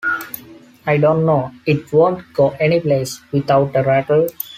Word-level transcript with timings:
I 0.87 0.97
don't 0.97 1.27
know, 1.27 1.51
it 1.67 1.93
won't 1.93 2.33
go 2.33 2.49
anyplace 2.59 3.21
without 3.31 3.75
a 3.75 3.83
rattle! 3.83 4.27